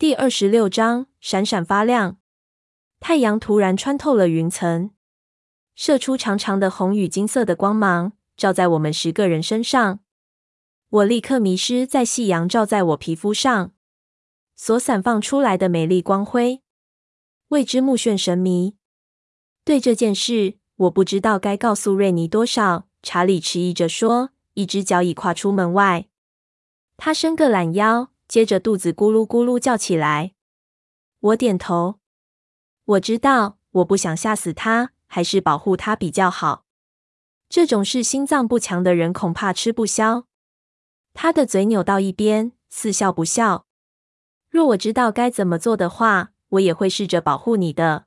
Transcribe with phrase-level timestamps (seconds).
[0.00, 2.18] 第二十六章闪闪发亮。
[3.00, 4.92] 太阳突然穿透了云层，
[5.74, 9.98] 射出长长的红与金色的光芒，照在我们十个人身上。
[10.88, 13.72] 我立刻迷失在夕阳照在我皮肤上
[14.54, 16.62] 所散放出来的美丽光辉，
[17.48, 18.76] 为之目眩神迷。
[19.64, 22.86] 对这件事，我不知道该告诉瑞尼多少。
[23.02, 26.06] 查理迟疑着说，一只脚已跨出门外。
[26.96, 30.34] 他伸个懒腰，接着肚子咕噜咕噜叫起来。
[31.20, 31.98] 我点头。
[32.84, 36.64] 我知道，我不想吓死他，还是保护他比较好。
[37.48, 40.26] 这种事心脏不强的人恐怕吃不消。
[41.14, 43.66] 他的嘴扭到一边，似笑不笑。
[44.50, 48.04] 若我知道该怎么做的话，我也会试着保护你的。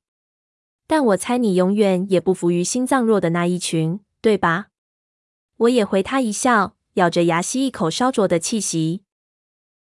[0.88, 4.67] 但我猜你永远也不服于心脏弱的那一群，对吧？
[5.57, 9.03] 我也回他一笑，咬着牙吸一口烧灼的气息。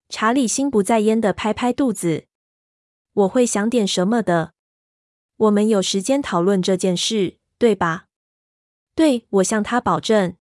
[0.10, 2.26] 查理心不在焉的拍拍肚子。
[3.14, 4.54] 我会想点什么的。
[5.38, 8.08] 我们有时间讨论这件事，对吧？
[8.96, 10.36] 对，我向他保证。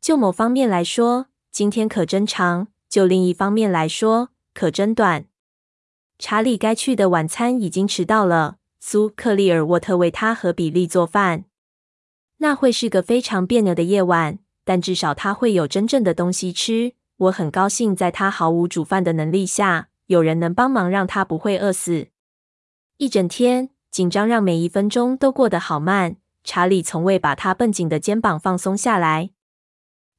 [0.00, 5.26] 就某方面来说，今天可真长；就另一方面来说，可真短。
[6.18, 8.58] 查理该去的晚餐已经迟到了。
[8.78, 11.44] 苏克利尔沃特为他和比利做饭。
[12.38, 14.38] 那会是个非常别扭的夜晚。
[14.64, 16.92] 但至少他会有真正的东西吃。
[17.22, 22.08] 我很高兴，在他毫无煮饭的能力下，有人能帮忙让他不会饿死。
[22.96, 26.16] 一整天紧张让每一分钟都过得好慢。
[26.44, 29.30] 查理从未把他绷紧的肩膀放松下来，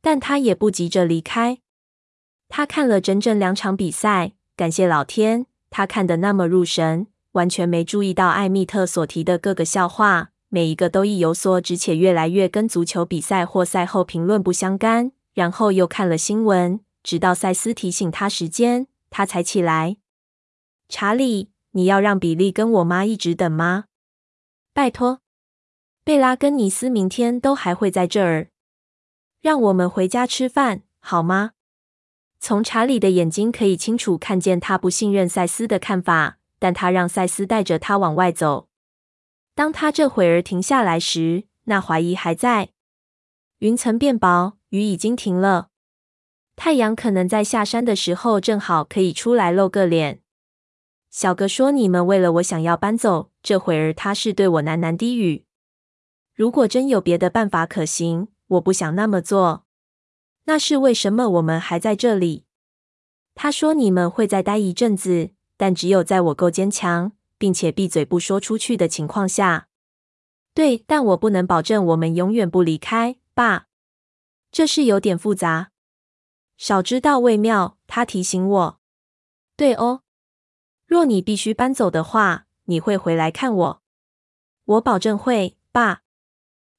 [0.01, 1.57] 但他也不急着离开。
[2.47, 10.29] 他看了整整两场比赛，感谢老天，他看得那么入神，完全没注意到艾蜜特所提的各个笑话。
[10.47, 15.11] 每一个都意有所指，且越来越跟足球比赛或赛后评论不相干。
[15.33, 19.97] 然后又看了新闻，直到赛斯提醒他时间，他才起来。
[20.87, 23.85] 查理，你要让比利跟我妈一直等吗？
[24.73, 25.19] 拜托，
[26.03, 28.47] 贝拉跟尼斯明天都还会在这儿。
[29.41, 31.51] 让我们回家吃饭好吗？
[32.39, 38.69] 从查理的眼睛可以清楚看见他不信任赛斯的看法，但他让赛斯带着他往外走。
[39.53, 42.69] 当他这会儿停下来时，那怀疑还在。
[43.59, 45.69] 云层变薄，雨已经停了。
[46.55, 50.21] 太阳可能在下山的时候正好可以出来露个脸。
[51.09, 55.45] 小哥说：“你们为了我想要搬走。”这会儿他是对我喃喃低语。
[56.33, 59.65] 如果真有别的办法可行，我不想那么做。
[60.45, 62.45] 那是为什么我们还在这里？
[63.35, 69.67] 他说：“你们会再待一阵子，但只有在我够坚强。”并且闭嘴不说出去的情况下，
[70.53, 73.65] 对，但我不能保证我们永远不离开，爸。
[74.49, 75.71] 这事有点复杂，
[76.57, 77.77] 少知道为妙。
[77.87, 78.79] 他提醒我，
[79.55, 80.01] 对哦，
[80.85, 83.81] 若你必须搬走的话，你会回来看我。
[84.65, 86.01] 我保证会，爸。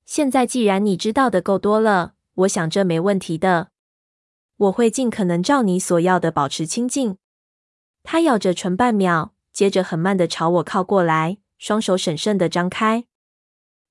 [0.05, 3.69] 现在既然你知道的够多了，我想这没问题的。
[4.57, 7.19] 我会尽可能照你所要的保持清静。
[8.03, 9.33] 他咬着唇半秒。
[9.53, 13.05] 接着很慢的朝我靠过来，双手审慎的张开。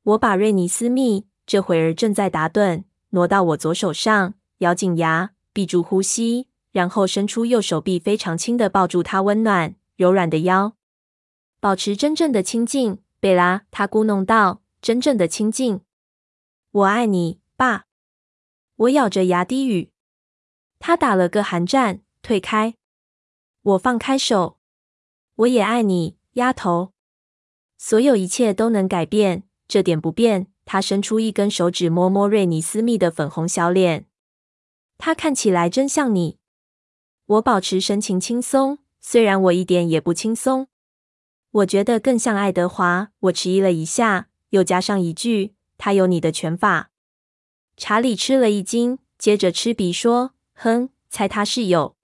[0.03, 10.73] 我把瑞尼斯密这会儿正在打盹，挪到我左手上，咬紧牙，闭住呼吸，然后伸出右手臂，非常轻的抱住他温暖柔软的腰，
[11.59, 13.65] 保持真正的亲近，贝拉。
[13.69, 15.81] 他咕哝道：“真正的亲近，
[16.71, 17.85] 我爱你，爸。”
[18.75, 19.91] 我咬着牙低语。
[20.79, 22.73] 他打了个寒战，退开。
[23.61, 24.57] 我放开手。
[25.35, 26.91] 我也爱你，丫头。
[27.77, 30.47] 所有一切都能改变，这点不变。
[30.65, 34.07] 他伸出一根手指，摸摸瑞尼斯密的粉红小脸。
[34.97, 36.37] 他看起来真像你。
[37.25, 40.67] 我保持神情轻松，虽然我一点也不轻松。
[41.51, 43.11] 我觉得更像爱德华。
[43.19, 46.91] 我迟疑了一下，又加上一句：“他有你的拳法。”
[47.77, 51.95] 查理吃了一惊，接着吃鼻说：“哼，猜他是有。”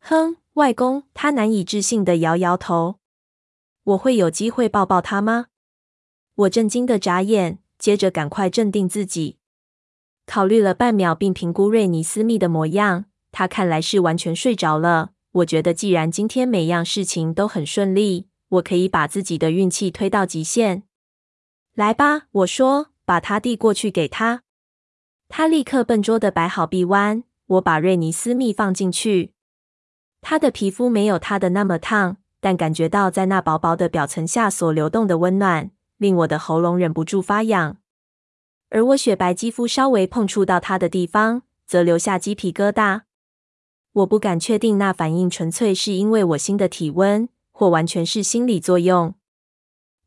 [0.00, 0.36] 哼。
[0.54, 2.98] 外公，他难以置信的摇摇头。
[3.84, 5.46] 我会有机会抱抱他吗？
[6.34, 9.38] 我震惊的眨眼，接着赶快镇定自己，
[10.26, 13.06] 考虑了半秒，并评估瑞尼斯密的模样。
[13.30, 15.10] 他看来是完全睡着了。
[15.32, 20.82] 我觉得，既然今天每样事情都很顺利，我可以把自己的运气推到极限。
[21.74, 24.42] 来吧，我说，把它递过去给他。
[25.28, 27.24] 他立刻笨拙地摆好臂弯。
[27.46, 29.32] 我把瑞尼斯密放进去。
[30.20, 37.78] 他的皮肤没有他的那么烫，但感觉到在那薄薄的表层下所流动的温暖，令我的喉咙忍不住发痒。
[38.74, 43.02] 而我雪白肌肤稍微碰触到他的地方，则留下鸡皮疙瘩。
[43.92, 49.14] 我不敢确定那反应纯粹是因为我心的体温，或完全是心理作用。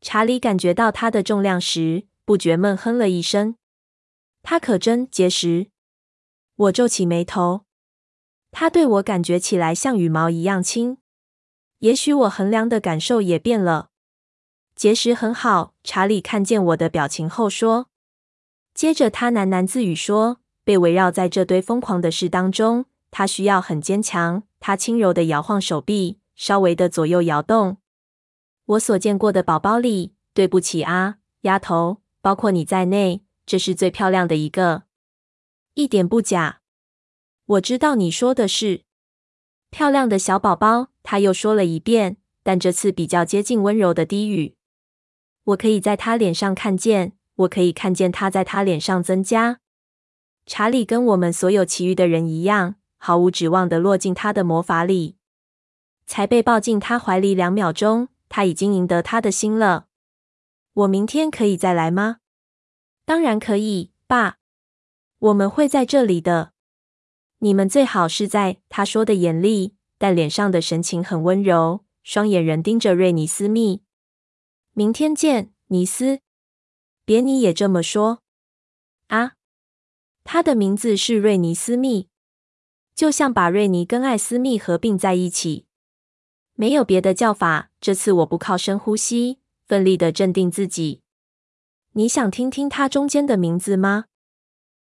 [0.00, 3.54] 查理感觉到它的重量时，不觉闷哼了一声。
[4.42, 5.68] 它可真结实。
[6.56, 7.66] 我皱起眉头。
[8.50, 10.98] 它对我感觉起来像羽毛一样轻。
[11.78, 13.90] 也许我衡量的感受也变了。
[14.74, 15.74] 结实很好。
[15.84, 17.86] 查理看见我的表情后说。
[18.76, 27.78] 接着他喃喃自语说：“被围绕在这堆疯狂的事当中，他需要很坚强。”他轻柔的摇晃手臂，稍微的左右摇动。
[28.66, 34.82] 我所见过的宝宝里，对不起啊，丫头，包括你在内，这是最漂亮的一个，
[35.72, 36.60] 一点不假。
[37.46, 38.82] 我知道你说的是
[39.70, 40.88] 漂亮的小宝宝。
[41.02, 44.56] 他又说了一遍，但这次比较接近温柔的低语。
[45.44, 49.60] 我可以在他脸上看见，我可以看见他在他脸上增加。
[50.44, 55.16] 查理跟我们所有其余的人一样，毫无指望的落进他的魔法里。
[56.06, 59.86] 才被抱进他怀里两秒钟，他已经赢得他的心了。
[60.72, 62.18] 我明天可以再来吗？
[63.04, 64.38] 当然可以，爸。
[65.18, 66.52] 我们会在这里的。
[67.38, 68.58] 你们最好是在。
[68.68, 69.74] 他说的眼里。
[69.98, 73.80] 但脸上的神情很温柔，双眼仍盯着瑞尼斯密。
[74.74, 76.20] 明天见，尼斯。
[77.06, 78.20] 别你也这么说
[79.06, 79.34] 啊？
[80.24, 82.08] 他的名字是瑞尼斯密，
[82.96, 85.66] 就像把瑞尼跟艾斯密合并在一起。
[86.54, 87.70] 没有别的叫法。
[87.80, 89.38] 这次我不靠深呼吸，
[89.68, 91.02] 奋力的镇定自己。
[91.92, 94.06] 你想听听他中间的名字吗？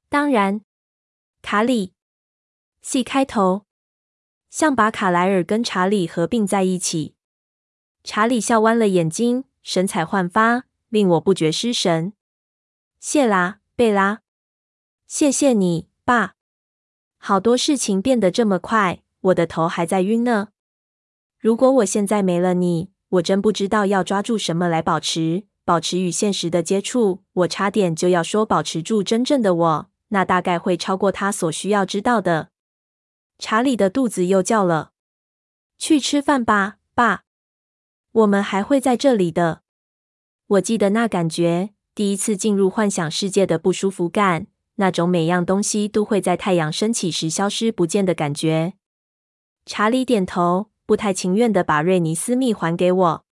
[0.07, 0.62] 当然，
[1.41, 1.94] 卡里
[2.83, 3.65] ，，C 开头。
[4.51, 7.15] 像把卡莱尔跟查理合并在一起。
[8.03, 12.11] 查理笑弯了眼睛，神采焕发，令我不觉失神。
[12.99, 14.19] 谢啦，贝拉。
[15.07, 16.35] 谢谢你，爸。
[17.17, 20.49] 好多事情变得这么快，我的头还在晕呢。
[21.39, 27.23] 如果我现在没了你，我真不知道要抓住什么来保持，保持与现实的接触。
[27.31, 32.49] 我差点就要说保持住真正的我，那大概会超过他所需要知道的。
[33.39, 34.91] 查理的肚子又叫了。
[35.77, 37.23] 去吃饭吧，爸。
[38.11, 39.60] 我们还会在这里的。
[40.51, 48.74] 我记得那感觉，第一次进入幻想世界的不舒服感，那种每样东西都会在太阳升起时消失不见的感觉。
[49.65, 53.25] 查理点头，不太情愿地把瑞尼斯密还给我。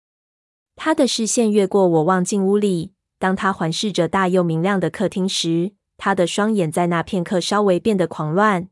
[0.75, 2.91] 他的视线越过我，望进屋里。
[3.17, 8.69] 当他环视着大又明亮的客厅时，他的双眼在那片刻稍微变得狂乱。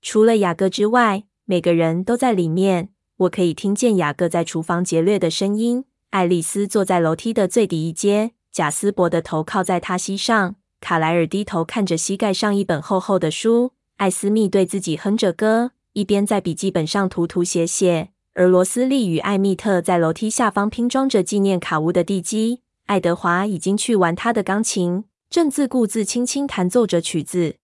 [0.00, 2.90] 除了雅各之外，每个人都在里面。
[3.16, 5.84] 我可以听见雅各在厨房劫掠的声音。
[6.10, 10.56] 爱丽丝坐在楼梯的最底一阶，贾斯伯的头靠在她膝上。
[10.80, 13.72] 卡莱尔低头看着膝盖上一本厚厚的书。
[13.96, 18.08] 艾斯密对自己哼着歌，一边在笔记本上涂涂写写。
[18.32, 22.62] 而罗斯利与艾蜜特在楼梯下方拼装着纪念卡屋的地基。
[22.86, 27.56] 爱德华已经去玩他的钢琴，正自顾自轻轻弹奏着曲子。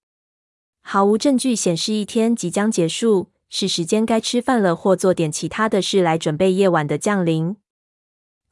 [0.82, 7.56] 毫无证据显示一天即将结束，是时间该吃饭了，或做点其他的事来准备夜晚的降临。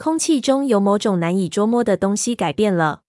[0.03, 3.05] 空气中有某种难以捉摸的东西改变了。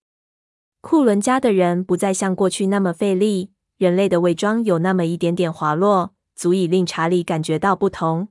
[0.79, 8.27] 库伦家的人不再像过去那么费力，人类的伪装有那么一点点滑落，足以令查理感觉到不同。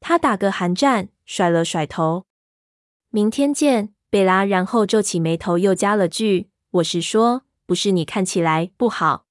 [0.00, 2.24] 他打个寒战，甩了甩头。
[3.10, 4.46] 明天见，贝拉。
[4.46, 6.48] 然后皱起眉头，又加了句
[6.80, 9.26] ：“我是说，不是你看起来不好。”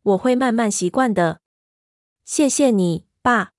[0.00, 1.42] 我会慢慢习惯的。
[2.24, 3.50] 谢谢你，爸。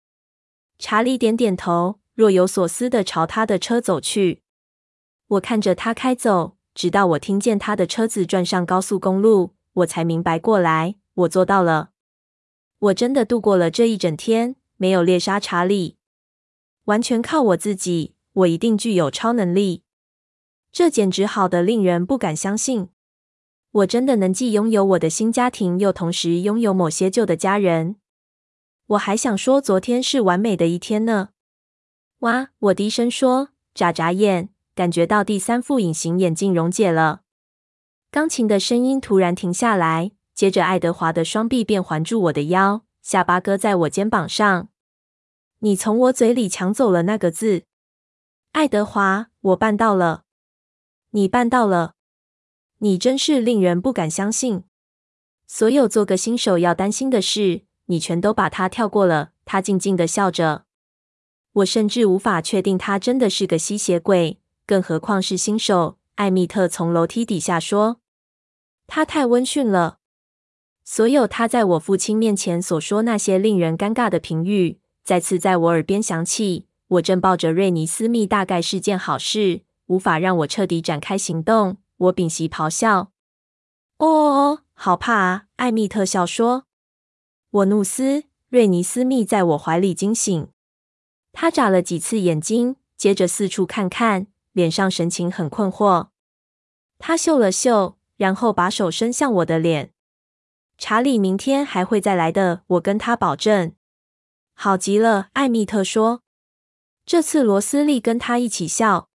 [0.80, 4.42] 查理点点头，若有所思的朝他的车走去。
[5.28, 11.92] 我看着他开走，直到我听见他的车子转上高速公路，我才明白过来，我做到了。
[12.80, 15.96] 我真的度过了这一整天，没有猎杀查理，
[16.84, 18.16] 完全靠我自己。
[18.34, 19.84] 我一定具有超能力，
[20.74, 22.90] 这简直好的令人不敢相信。
[23.72, 27.96] 我真的能既拥有我的新家庭，又同时拥有某些旧的家人。
[28.88, 31.30] 我还想说，昨天是完美的一天呢。
[32.20, 32.50] 哇！
[32.60, 37.22] 我低声说，眨眨眼，感觉到第三副隐形眼镜溶解了。
[38.12, 44.68] 钢琴的声音突然停下来，接着爱德华的双臂便环住我的腰，下巴搁在我肩膀上。
[45.60, 47.64] 你从我嘴里抢走了那个字，
[48.52, 50.24] 爱德华，我办到了。
[51.12, 51.96] 你办到了。
[52.80, 54.64] 你真是令人不敢相信！
[55.48, 59.32] 所有做个新手要担心的事，你全都把它跳过了。
[59.46, 60.66] 他静静地笑着。
[61.60, 65.98] 我甚至无法确定他真的是个吸血鬼，更何况是新手。
[66.16, 68.02] 艾蜜特从楼梯底下说
[68.88, 70.00] ：“他太温驯了。”
[70.84, 76.68] 所有他在我父亲面前所说那些令人尴尬的评语，再次在我耳边响起。
[76.88, 81.78] 我正抱着瑞尼斯密，大概是件好事，无法让我彻底展开行动。
[81.98, 83.12] 我屏息咆哮
[83.98, 86.64] ：“哦哦哦，好怕啊！”艾蜜特笑说。
[87.52, 88.24] 我怒嘶。
[88.50, 90.48] 瑞尼斯密在我怀里惊醒，
[91.32, 96.10] 他眨了几次眼睛，接着四处看看，脸上神情很困惑。
[96.98, 99.94] 他嗅了嗅，然后把手伸向我的脸。
[100.78, 103.74] 查理明天还会再来的，我跟他保证。
[104.54, 106.22] 好极了，艾米特说。
[107.06, 109.10] 这次罗斯利跟他一起笑。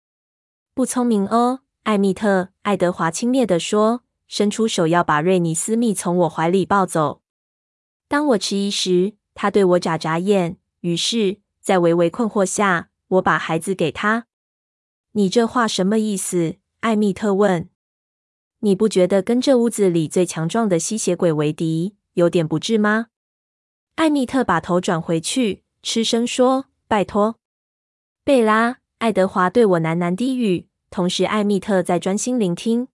[0.75, 2.49] 不聪明哦，艾米特。
[2.63, 7.21] 爱德华轻蔑地说，伸出手要把瑞尼斯密从我怀里抱走。
[8.09, 14.27] 当我迟疑时，他对我眨眨眼，于是，在微微困惑下，我把孩子给他。
[15.13, 16.57] 你这话什么意思？
[16.81, 17.69] 艾蜜特问。
[18.59, 23.07] 你不觉得跟这屋子里最强壮的吸血鬼为敌，有点不智吗？
[23.95, 27.39] 艾蜜特把头转回去，痴声说：“拜托，
[28.25, 32.87] 贝拉。”爱德华对我喃喃低语，同时艾蜜特在专心聆听。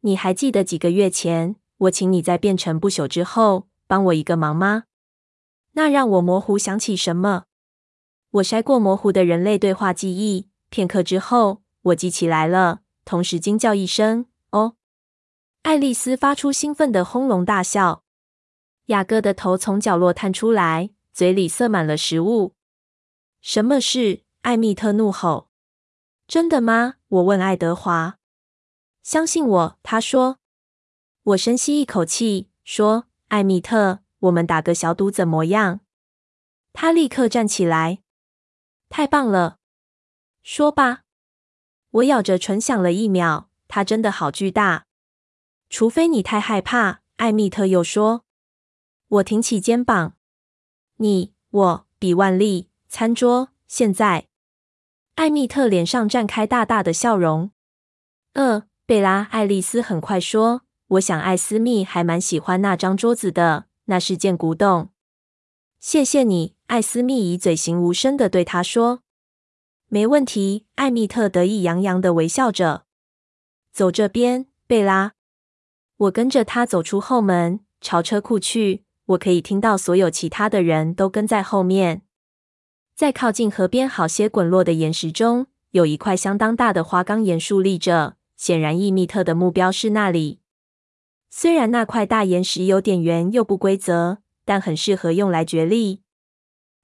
[0.00, 4.84] 你还记得几个月前，我请你在变成不朽之后，帮我一个忙吗？
[5.72, 7.44] 那让我模糊想起什么？
[8.34, 14.74] 我筛过模糊的人类对话记忆，片刻之后，我记起来了，同时惊叫一声：“哦！”
[15.62, 18.02] 爱丽丝发出兴奋的轰隆大笑。
[18.86, 22.56] 雅各的头从角落探出来，嘴里塞满了食物。
[23.40, 25.48] “什么事？”艾蜜特怒吼。
[26.26, 28.18] “真的吗？”我问爱德华。
[29.04, 30.38] “相信我。”他说。
[31.22, 35.80] 我深吸一口气，说：“艾蜜特。”我们打个小赌怎么样？
[36.72, 38.00] 他立刻站起来。
[38.96, 39.58] 太棒了，
[40.44, 41.00] 说吧。
[41.90, 44.86] 我咬着唇想了一秒，他真的好巨大。
[45.68, 48.24] 除非你太害怕，艾蜜特又说。
[49.08, 50.14] 我挺起肩膀。
[50.98, 54.28] 你，我，比万利，餐桌，现在。
[55.16, 57.50] 艾蜜特脸上绽开大大的笑容。
[58.34, 60.62] 呃，贝拉，爱丽丝很快说。
[60.86, 63.66] 我想艾斯密还蛮喜欢那张桌子的。
[63.86, 64.90] 那是件古董，
[65.86, 69.02] 谢谢你，艾斯密以嘴型无声地对他说
[69.88, 72.86] ：“没问题。”艾蜜特得意洋洋地微笑着。
[73.70, 75.12] 走这边，贝拉。
[75.98, 78.84] 我跟着他走出后门，朝车库去。
[79.08, 82.00] 我可以听到所有其他的人都跟在后面。
[82.96, 88.16] 在靠近河边好些滚落的岩石中，有一块相当大的花岗岩竖立着。
[88.38, 90.40] 显然，艾密特的目标是那里。
[91.28, 96.02] 虽然那块大岩石有点圆又不规则，但很适合用来决力。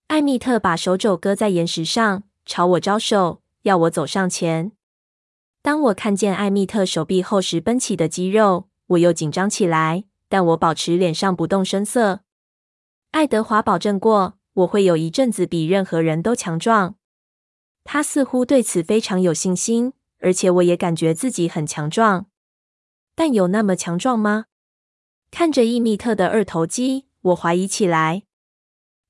[0.09, 4.73] 艾蜜特把手肘搁在岩石上，朝我招手，要我走上前。
[5.62, 12.21] 当我看见艾蜜特手臂后时绷起的肌肉，我又紧张起来，但我保持脸上不动声色。
[13.11, 16.97] 爱德华保证过，我会有一阵子比任何人都强壮。
[17.85, 22.26] 他似乎对此非常有信心，而且我也感觉自己很强壮。
[23.14, 24.47] 但有那么强壮吗？
[25.31, 28.22] 看着艾蜜特的二头肌，我怀疑起来。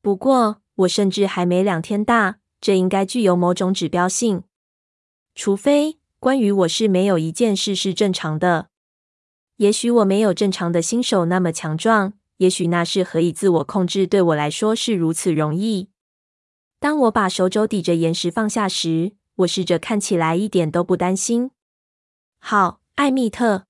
[0.02, 4.44] 不过，我甚至还没两天大，这应该具有某种指标性。
[5.34, 8.68] 除非关于我是没有一件事是正常的。
[9.56, 15.90] 也许我没有正常的新手那么强壮，也许那是何以自我控制对我来说是如此容易。
[16.78, 21.50] 当我把手肘抵着岩石放下时，我试着看起来一点都不担心。
[22.38, 23.66] 好，艾米特。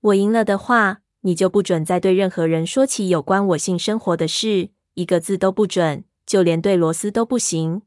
[0.00, 7.82] 我赢了的话，你就不准再对任何人说起有关我性生活的事，一个字都不准，就连对罗斯都不行。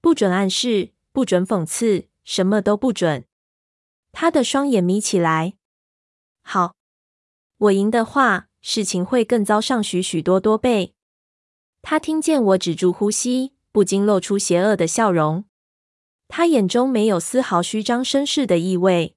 [0.00, 3.26] 不准暗示，不准讽刺，什么都不准。
[4.12, 5.54] 他的双眼眯起来。
[6.42, 6.74] 好，
[7.58, 10.94] 我赢的话，事情会更糟上许许多多倍。
[11.82, 15.44] 他听见我止住呼吸，不禁露出邪恶的笑容。
[16.28, 19.14] 他眼中没有丝毫虚张声势的意味。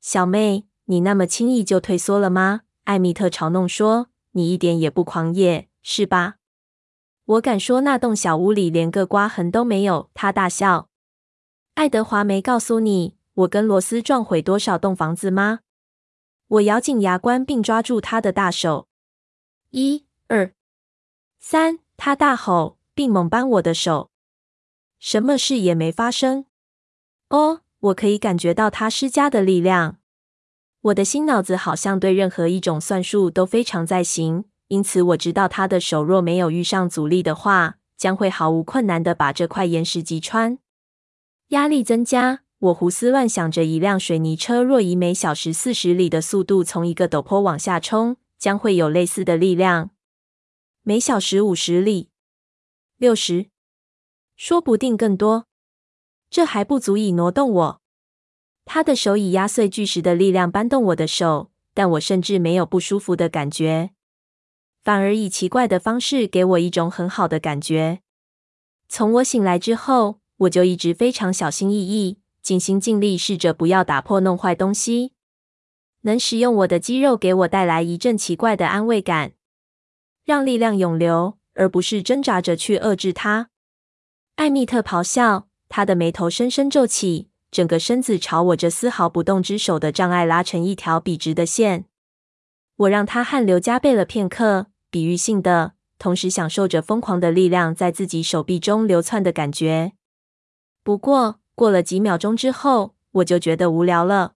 [0.00, 0.66] 小妹。
[0.86, 2.62] 你那么轻易就退缩了吗？
[2.84, 6.36] 艾米特嘲弄说：“你一点也不狂野，是吧？”
[7.26, 10.10] 我敢说那栋小屋里连个刮痕都没有。
[10.14, 10.88] 他大笑。
[11.74, 15.60] 爱德华没告诉你，我跟罗斯撞毁多少栋房子吗？
[16.46, 18.86] 我咬紧牙关，并抓住他的大手。
[19.70, 20.54] 一、二、
[21.40, 21.80] 三！
[21.96, 24.10] 他大吼，并猛扳我的手。
[25.00, 26.46] 什么事也没发生。
[27.30, 29.98] 哦，我可以感觉到他施加的力量。
[30.86, 40.58] 我的心脑子好像对任何一种算术都非常在行，因此我知道他的手若没有遇上阻力的话，将会毫无困难的把这块岩石击穿。
[41.48, 49.90] 压力增加，我胡思乱想着一辆水泥车若以每小时四十里的速度从一个陡坡往下冲，将会有类似的力量。
[50.82, 52.10] 每小时五十里，
[52.96, 53.46] 六十，
[54.36, 55.46] 说不定更多。
[56.30, 57.80] 这还不足以挪动我。
[58.66, 63.92] 他的手以压碎巨石的力量搬动我的手，但我甚至没有不舒服的感觉，
[64.82, 68.00] 反而以奇怪的方式给我一种很好的感觉。
[68.88, 75.12] 从我醒来之后，我就一直非常小心翼翼，尽心尽力试着不要打破、弄坏东西。
[76.02, 79.32] 能使用我的肌肉给我带来一阵奇怪的安慰感，
[80.24, 83.50] 让力量涌流，而不是挣扎着去遏制它。
[84.34, 87.30] 艾蜜特咆哮，他的眉头深深皱起。
[87.56, 91.86] 整个身子朝我这丝毫不动之手的障碍拉成一条笔直的线。
[92.76, 99.94] 我让他汗流浃背了片刻，比喻性的，同时享受着疯狂的力量在自己手臂中流窜的感觉。
[100.82, 104.34] 不过，过了几秒钟之后，我就觉得无聊了。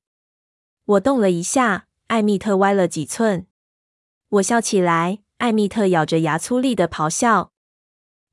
[0.87, 3.47] 我动了一下，艾蜜特歪了几寸。
[4.31, 7.53] 我笑起来，艾蜜特咬着牙粗力的咆哮。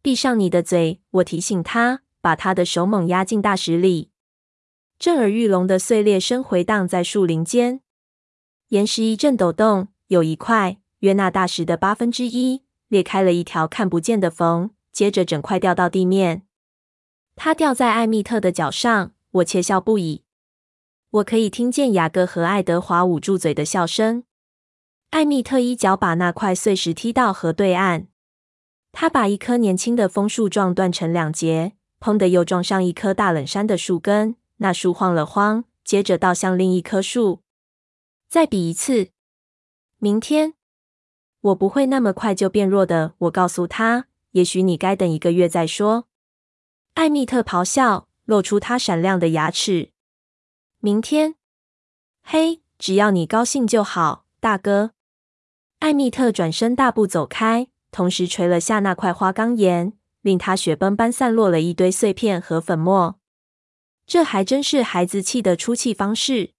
[0.02, 4.12] 闭上你的嘴，我提醒他，把他的手猛压进大石里。
[5.00, 7.82] 震耳欲聋的碎裂声回荡在树林间，
[8.70, 16.48] 岩石一阵抖动，有一块约那大石的八分之一裂开了一条看不见的缝，接着整块掉到地面。
[17.36, 20.24] 它掉在艾蜜特的脚上，我窃笑不已。
[21.12, 24.24] 我可以听见雅各和爱德华捂住嘴的笑声。
[25.12, 28.08] 艾蜜特一脚把那块碎石踢到河对岸，
[28.92, 34.36] 他把一棵年轻的枫树撞断成两截，砰的又撞上一棵大冷杉的树根。
[34.58, 37.42] 那树晃了晃，接着倒向另一棵树。
[38.30, 39.10] 再比一次。
[40.00, 40.54] 明天
[41.42, 43.14] 我不会那么快就变弱的。
[43.20, 46.08] 我告诉他，也许你该等一个月再说。
[46.96, 49.92] 艾蜜特咆哮，露出他闪亮的牙齿。
[50.80, 51.36] 明天，
[52.24, 54.92] 嘿，只要你高兴就好，大哥。
[55.80, 63.20] 艾蜜特转身大步走开，同时捶了下那块花岗岩，令它雪崩般散落了一堆碎片和粉末。
[64.08, 66.52] 这还真是孩子气的出气方式。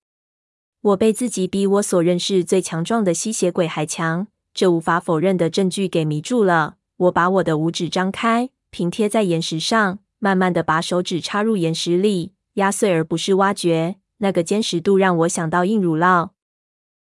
[0.83, 6.77] 我被自己比我所认识最强壮的吸血鬼还强，这无法否认的证据给迷住了。
[6.97, 13.97] 我把我的五指张开，平贴在岩石上，慢慢的把手指插入岩石里，压碎而不是挖掘。
[14.19, 16.31] 那个坚实度让我想到硬乳酪。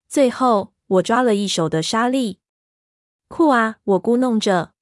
[0.06, 2.40] 最后，我抓了一手的沙粒。
[3.28, 3.76] 酷啊！
[3.84, 4.72] 我咕哝着。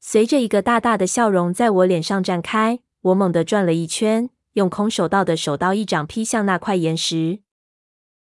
[0.00, 4.30] 随着一个大大的笑容在我脸上绽开，我猛地转了一圈。
[4.56, 7.40] 用空手道的手刀一掌劈向那块岩石，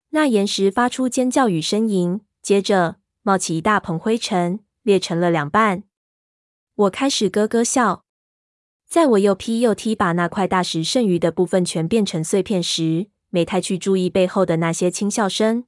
[0.10, 5.84] 那岩石发出尖叫与呻吟，接着冒起一大捧灰尘，裂成了两半。
[6.76, 8.04] 我开始咯咯笑。
[8.86, 15.64] 在我又劈又踢，把那块大石剩余的部分全变成碎片时，没太去注意背后的那些轻笑声。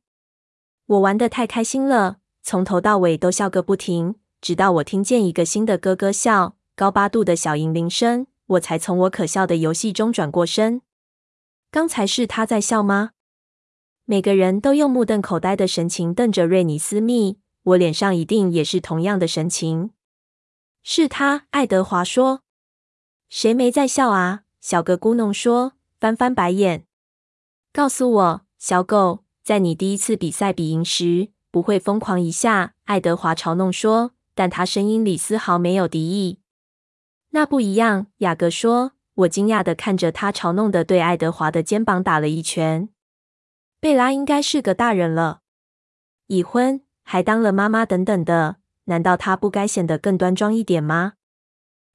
[0.88, 8.27] 我玩得太开心了，从头到尾都笑个不停，直到我听见一个新的咯咯笑，高八度的小银铃声。
[8.47, 10.81] 我才从我可笑的游戏中转过身。
[11.69, 13.12] 刚才是他在笑吗？
[14.05, 19.91] 每个人都用目瞪口呆的神情瞪着瑞尼斯密，我脸上一定也是同样的神情。
[20.81, 22.43] 是他，爱德华说。
[23.27, 24.43] 谁没在笑啊？
[24.62, 26.86] 小哥咕哝说，翻翻白眼。
[27.73, 32.75] 告诉我，小狗，在你第一次比赛比赢时，不会疯狂一下？
[32.86, 36.39] 爱德华嘲弄说，但他声音里丝毫没有敌意。
[37.38, 38.93] 那不一样，雅各说。
[39.13, 42.89] 我惊讶地看着他，嘲弄地对爱德华的肩膀打了一拳。
[43.80, 45.41] 贝拉应该是个大人了，
[46.26, 51.13] 已婚，还当了妈妈等等的，难道她不该显得更端庄一点吗？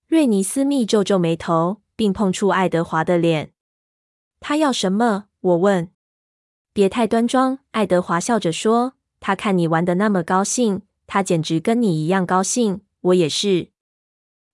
[0.07, 3.51] 瑞尼斯密皱皱眉头，并碰触爱德华的脸。
[4.39, 5.25] 他要什么？
[5.41, 5.91] 我问。
[6.73, 8.93] 别太端庄，爱德华笑着说。
[9.19, 12.83] 他看你玩得那么高兴，他简直跟你一样高兴。
[13.01, 13.72] 我也是。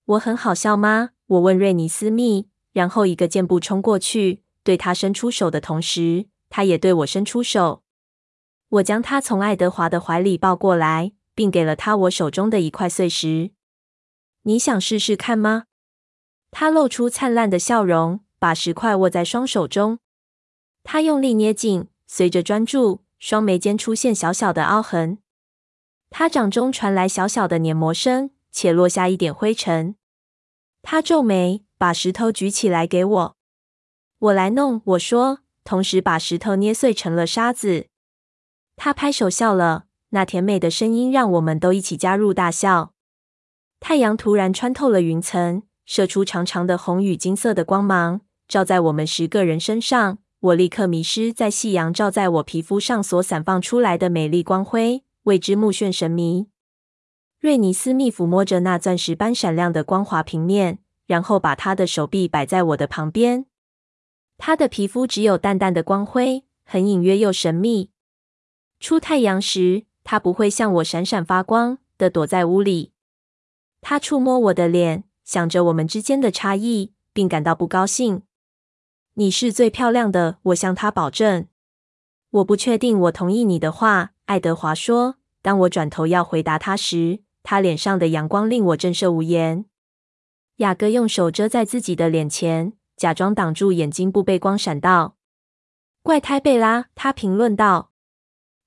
[0.09, 1.11] 我很好笑吗？
[1.27, 7.83] 我问瑞尼斯密，然后一个箭步冲过去，对他伸出手的同时，他也对我伸出手。
[8.71, 13.51] 我将他从爱德华的怀里抱过来，并给了他我手中的一块碎石。
[14.45, 15.65] 你想试试看吗？
[16.51, 19.99] 他露出灿烂的笑容，把石块握在双手中。
[20.85, 25.19] 他用力捏紧，随着专注，双眉间出现小小的凹痕。
[26.09, 29.95] 他掌中传来小小的碾磨声，且落下一点灰尘。
[30.83, 33.37] 他皱眉，把石头举起来给我。
[34.19, 37.87] 我来弄，我说，同时把石头捏碎成了沙子。
[38.75, 42.95] 他拍手笑了，那甜美的声音让我们都一起加入大笑。
[43.79, 50.19] 太阳突然穿透了云层，射出长长的红与金色的光芒，照在我们十个人身上。
[50.41, 56.49] 我立刻迷失在夕阳照在我皮肤上所散发出来的美丽光辉，为之目眩神迷。
[57.41, 63.47] 瑞尼斯密抚摸着那钻石般闪亮的光滑平面，然后把他的手臂摆在我的旁边。
[64.37, 67.91] 他的皮肤只有淡淡的光辉，很隐约又神秘。
[68.81, 72.93] 出太阳时，他不会像我闪闪发光的躲在屋里。
[73.81, 78.23] 他触摸我的脸，想着我们之间的差异，并感到不高兴。
[79.15, 81.47] 你是最漂亮的，我向他保证。
[82.31, 85.15] 我不确定我同意你的话，爱德华说。
[85.41, 89.65] 当我转头要回答他时，他脸上的阳光令我震慑无言。
[90.57, 95.17] 雅各用手遮在自己的脸前，假装挡住眼睛不被光闪到。
[96.03, 97.91] 怪胎贝拉，他评论道：“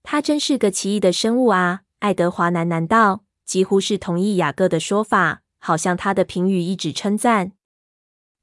[0.02, 7.52] 他真是个奇异的生物啊。”爱德华喃喃道，几乎是同意雅各的说法，好像他的评语一纸称赞。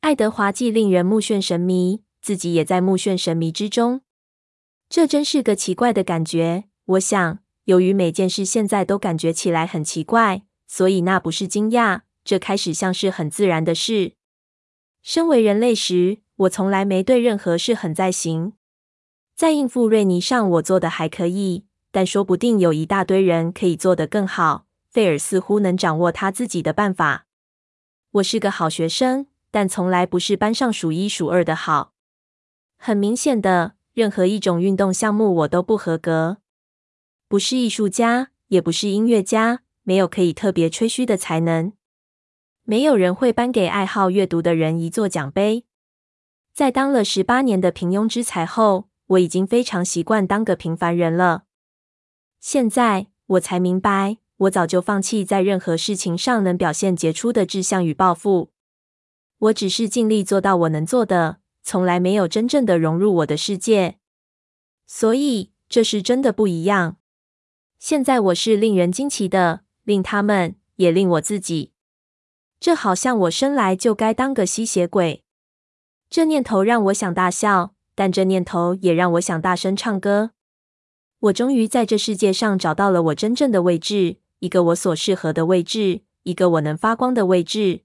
[0.03, 4.03] 爱德华既令人目眩神迷，自己也在目眩神迷之中。
[4.88, 6.66] 这真是个奇怪的感觉。
[6.85, 14.14] 我想，由于每件事现在都感觉起来很奇怪，所以那不是惊讶，这开始像是很自然的事。
[15.02, 18.54] 身为人类时，我从来没对任何事很在行。
[19.37, 24.64] 在应付瑞尼上，我做的还可以，但说不定有一大堆人可以做得更好。
[24.88, 27.26] 费尔似乎能掌握他自己的办法。
[28.12, 29.26] 我是个好学生。
[29.50, 31.92] 但从来不是班上数一数二的好。
[32.76, 36.37] 很明显的，任何一种运动项目我都不合格。
[37.29, 41.75] 不是艺术家，也不是音乐家，没有可以特别吹嘘的才能。
[42.64, 45.67] 没有人会颁给爱好阅读的人一座奖杯。
[46.55, 51.45] 在当了十八年的平庸之才后，我已经非常习惯当个平凡人了。
[52.41, 58.53] 现在我才明白，我早就放弃在任何事情上能表现杰出的志向与抱负。
[59.38, 63.99] 我只是尽力做到我能做的，从来没有真正的融入我的世界，
[64.87, 66.97] 所以这是真的不一样。
[67.79, 71.73] 现在我是令人惊奇的，令他们也令我自己。
[72.59, 75.23] 这好像我生来就该当个吸血鬼。
[76.11, 80.33] 这念头让我想大笑，但这念头也让我想大声唱歌。
[81.21, 87.83] 我终于在这世界上找到了我真正的位置，一个我所适合的位置，一个我能发光的位置。